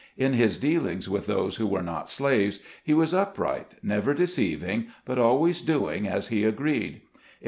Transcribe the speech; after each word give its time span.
In 0.17 0.33
his 0.33 0.57
dealings 0.57 1.07
with 1.07 1.27
those 1.27 1.57
who 1.57 1.67
were 1.67 1.83
not 1.83 2.09
slaves, 2.09 2.59
he 2.83 2.91
was 2.91 3.13
upright, 3.13 3.75
never 3.83 4.15
deceiv 4.15 4.63
ing, 4.67 4.87
but 5.05 5.19
always 5.19 5.61
doing 5.61 6.07
as 6.07 6.29
he 6.29 6.43
agreed. 6.43 7.01